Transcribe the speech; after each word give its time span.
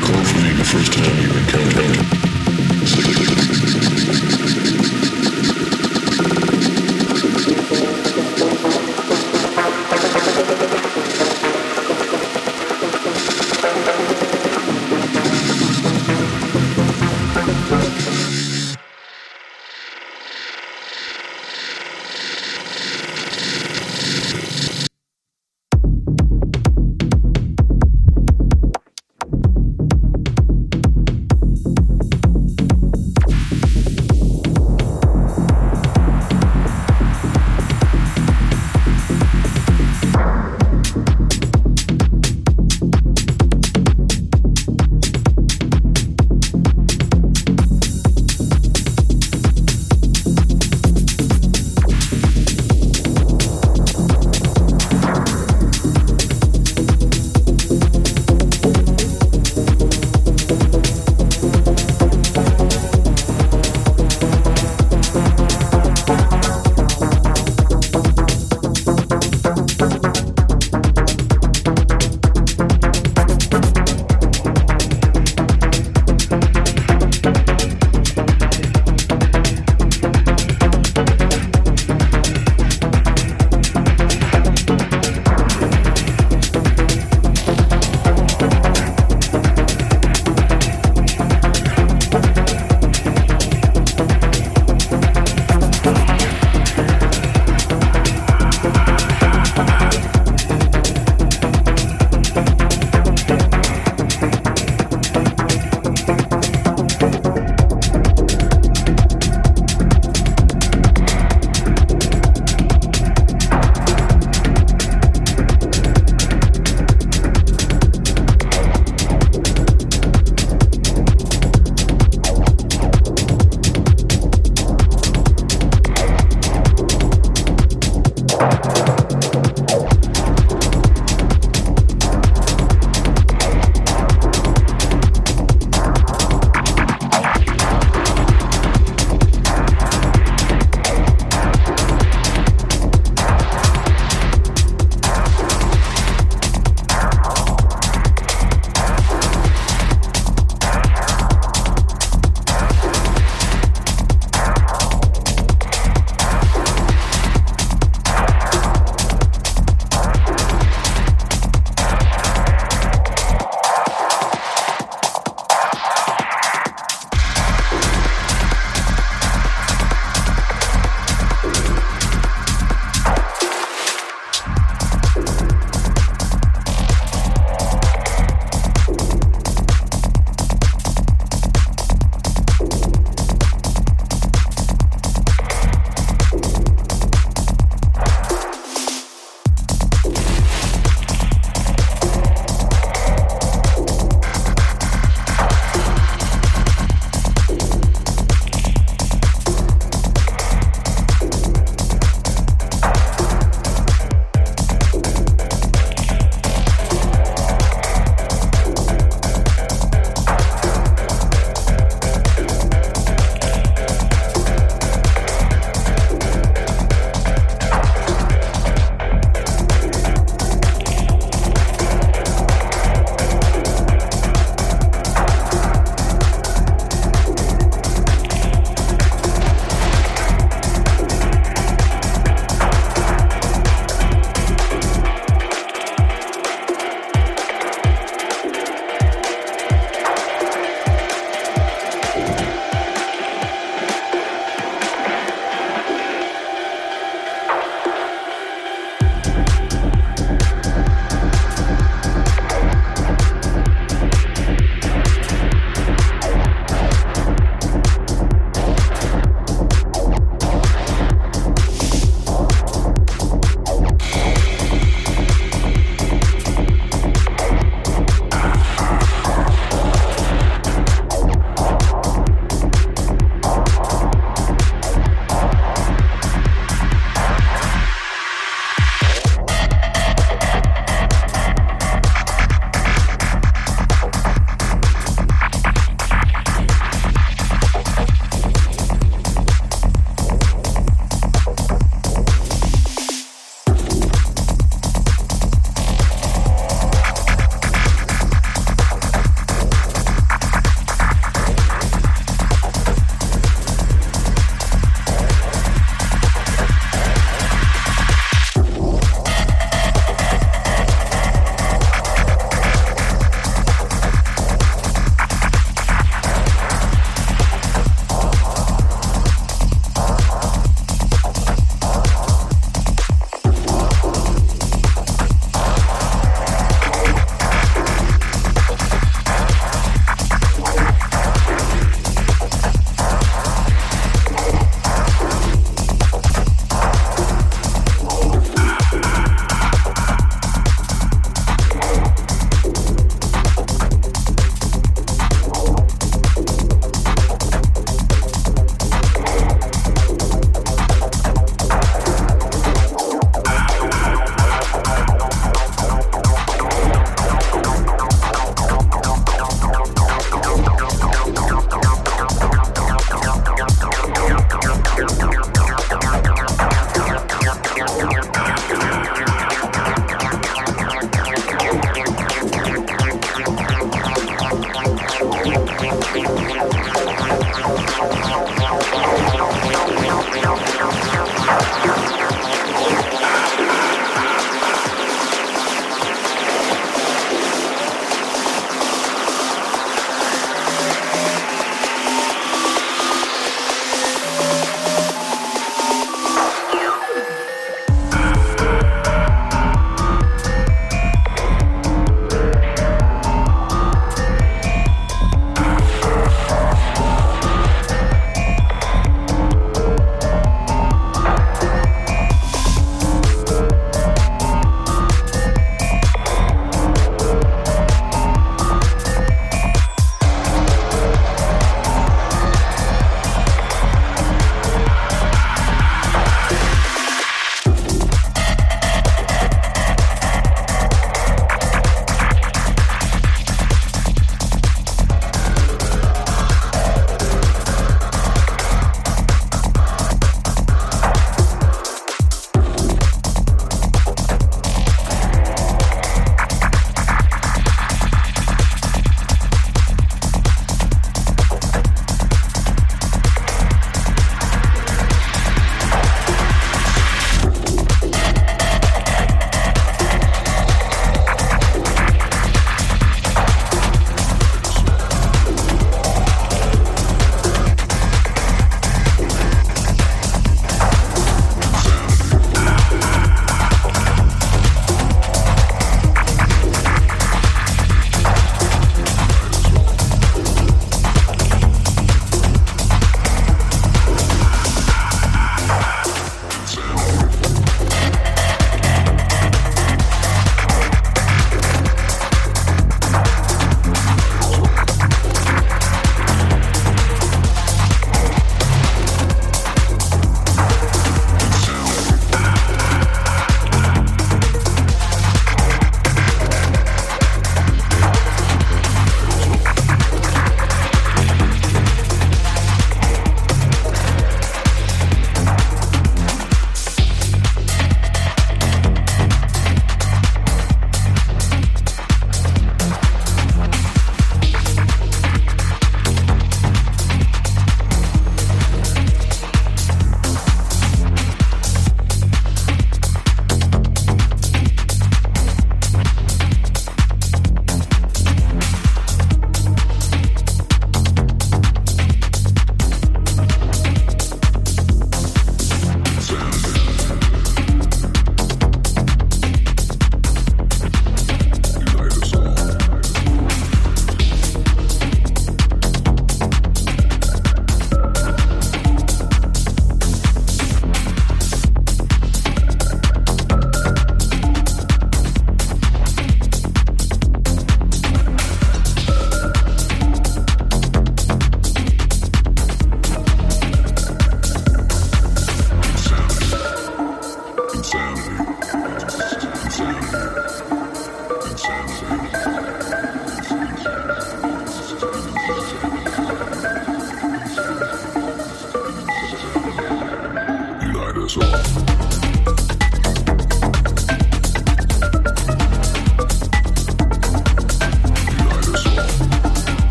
call 0.00 0.24
for 0.24 0.40
me 0.40 0.52
the 0.52 0.64
first 0.64 0.92
time 0.92 1.20
you 1.20 1.30
encounter 1.30 1.82
him. 1.82 2.20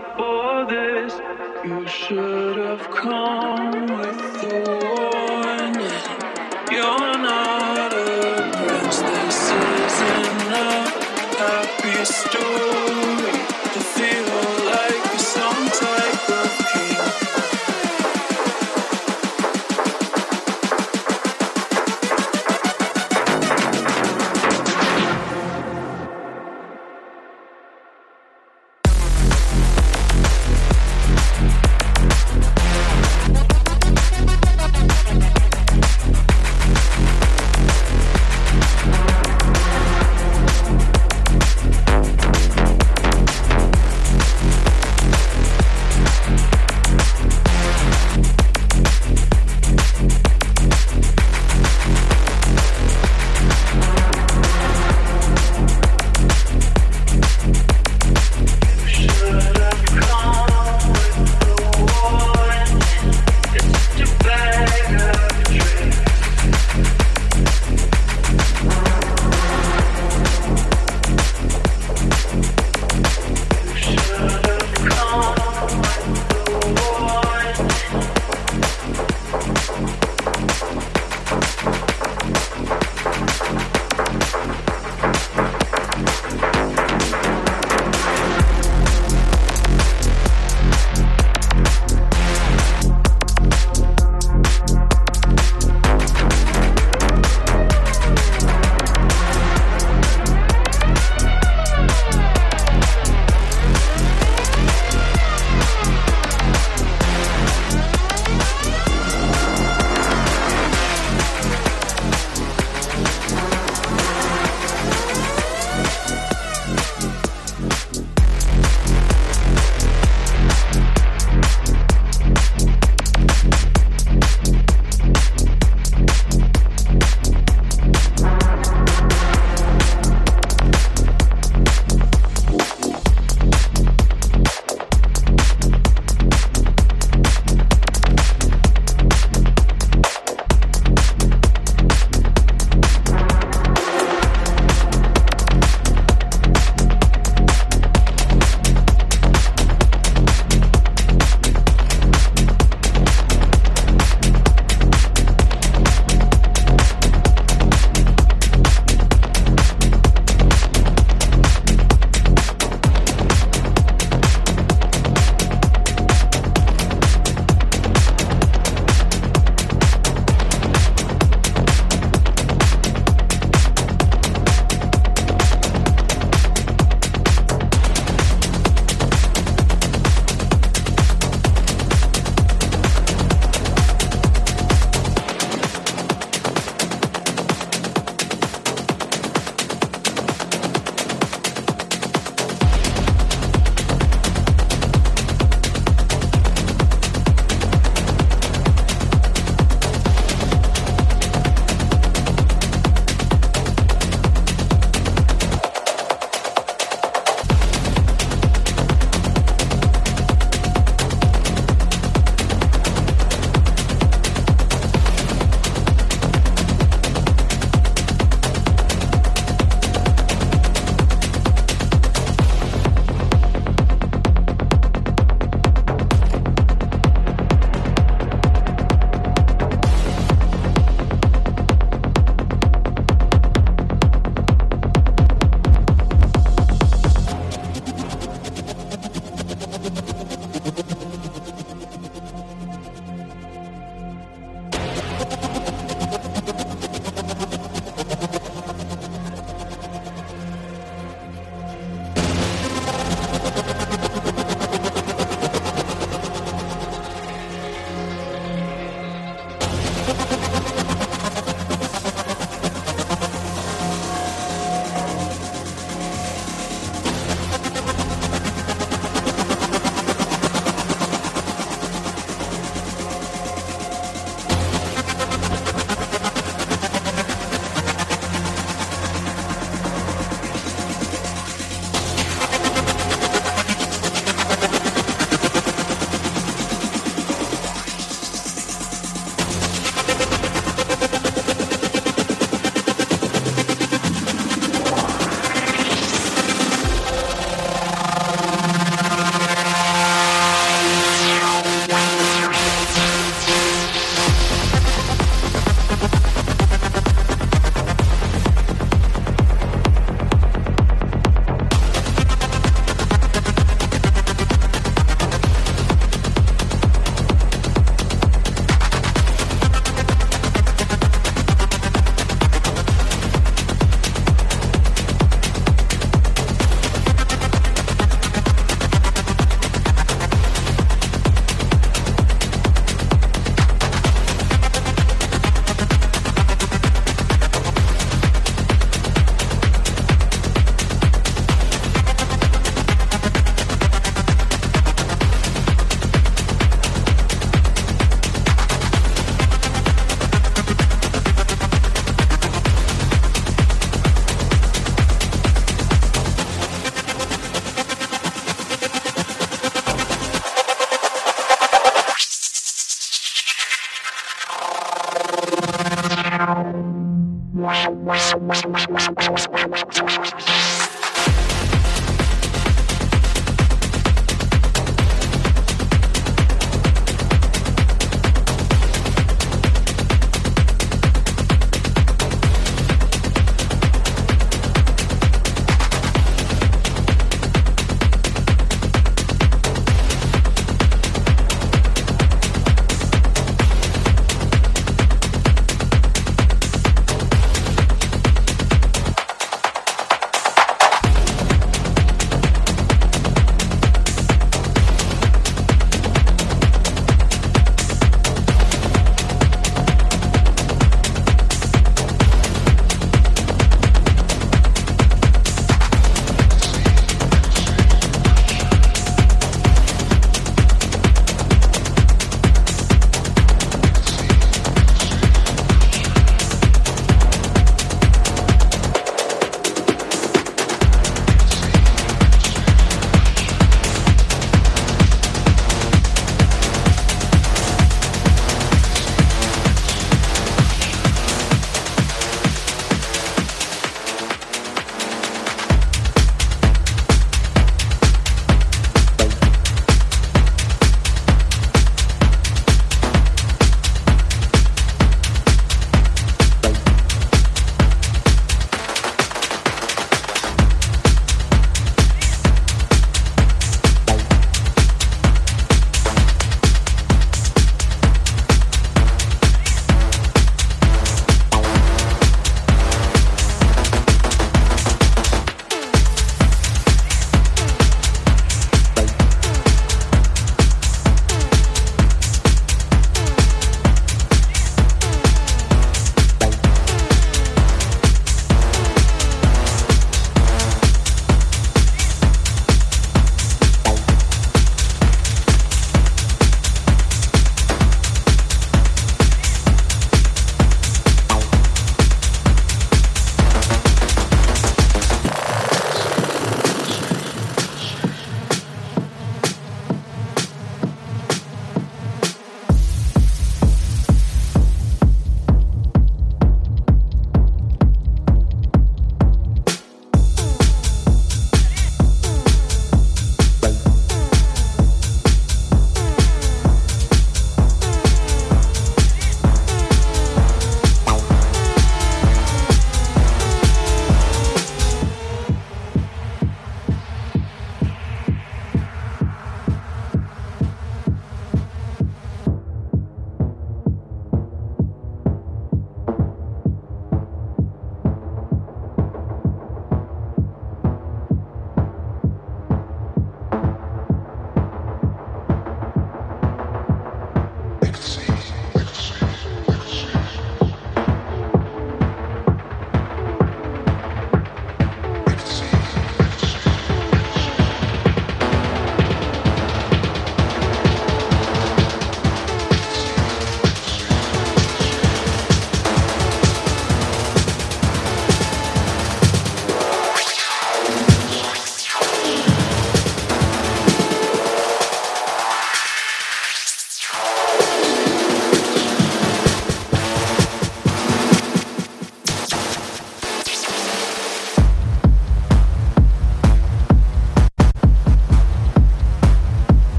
For 0.00 0.64
this. 0.66 1.12
You 1.64 1.86
should 1.86 2.56
have 2.56 2.90
come 2.90 3.86
with 3.98 4.44
a 4.44 4.62
warning. 4.82 5.92
You're 6.70 7.18
not 7.18 7.92
a 7.92 8.50
prince. 8.56 8.98
This 9.00 9.40
isn't 9.50 10.52
a 10.52 10.88
happy 11.38 12.04
story. 12.04 12.91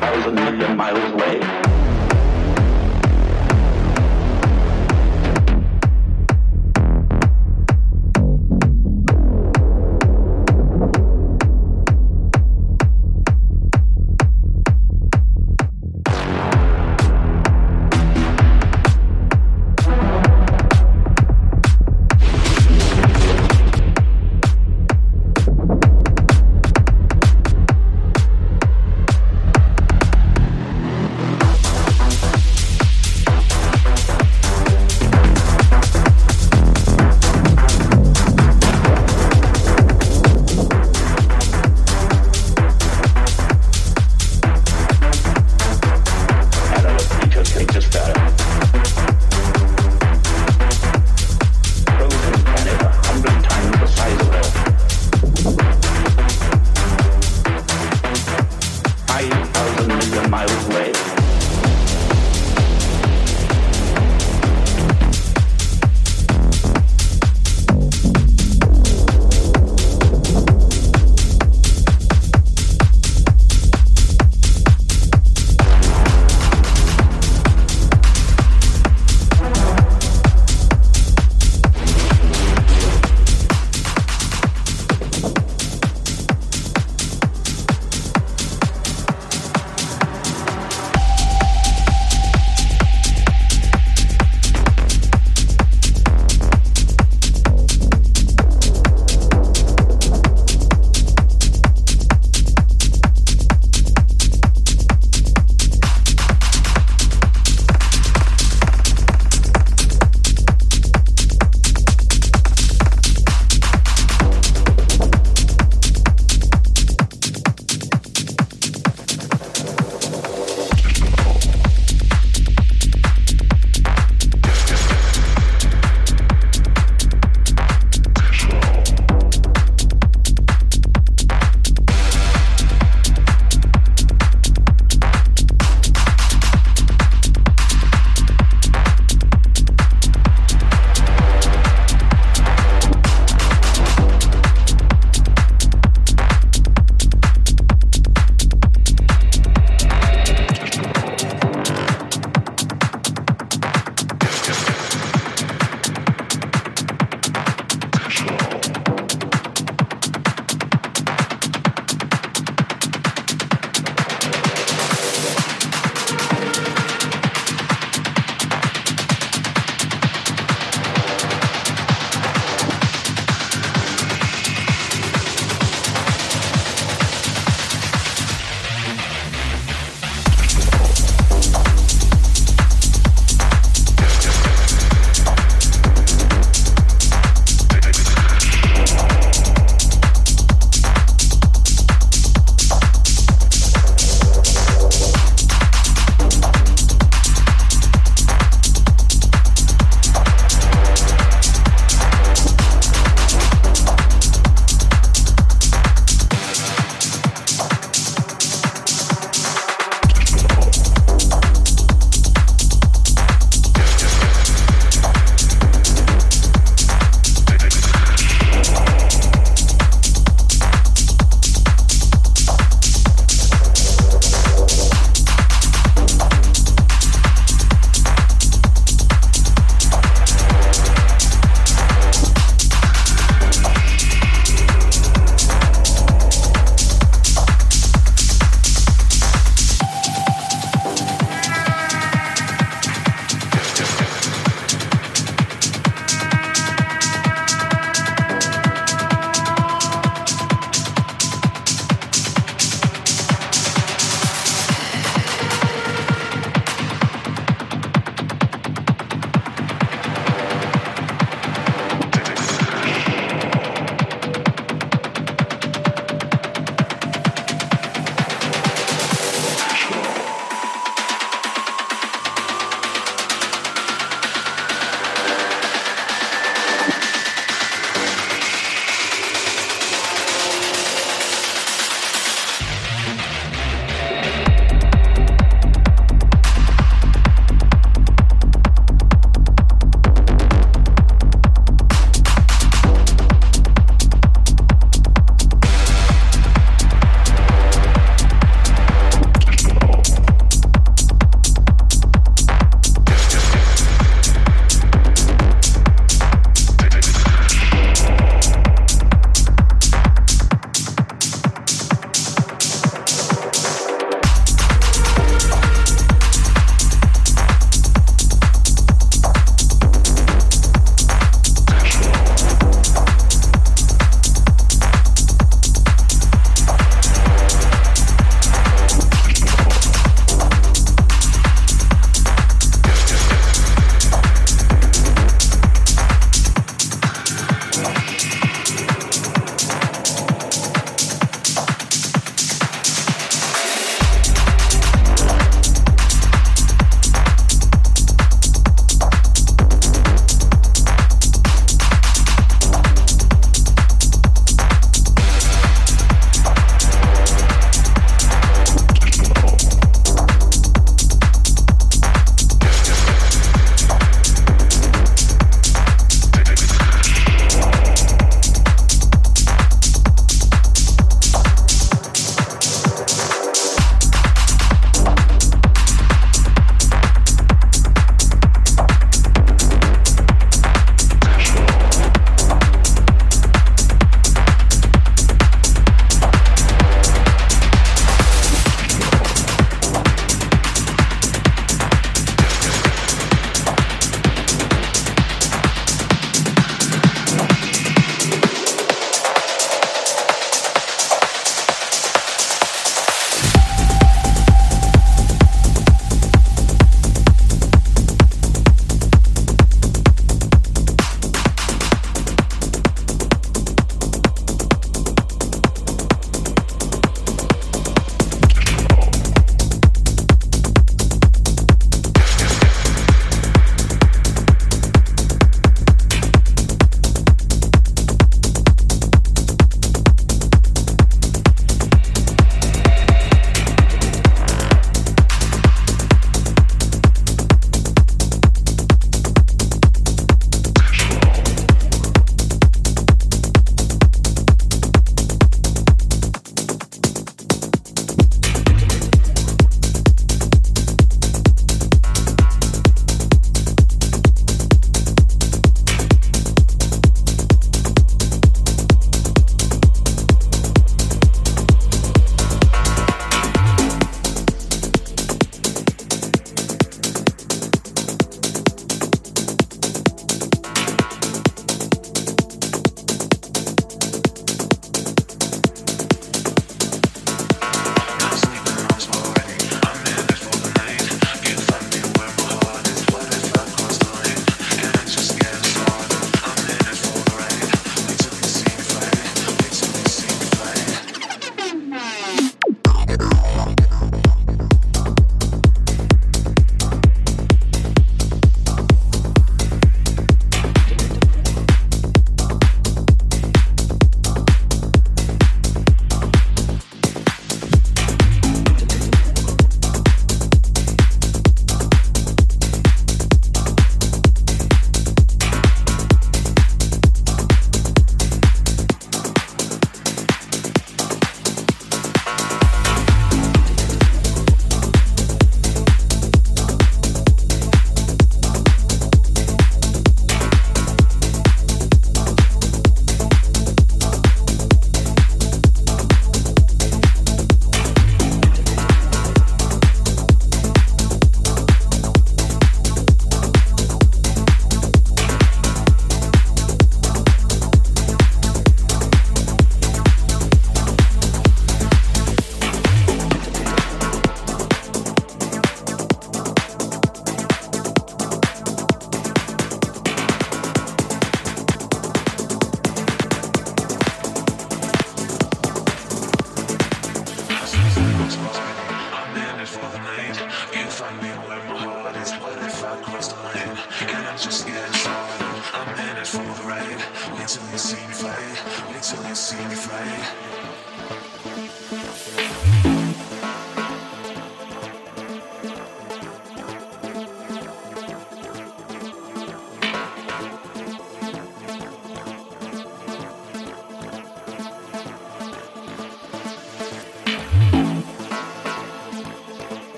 million 0.00 0.30
million 0.30 0.76
miles 0.76 1.12
away. 1.12 1.85